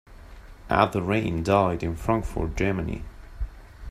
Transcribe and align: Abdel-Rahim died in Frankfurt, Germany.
Abdel-Rahim 0.71 1.43
died 1.43 1.83
in 1.83 1.95
Frankfurt, 1.95 2.57
Germany. 2.57 3.03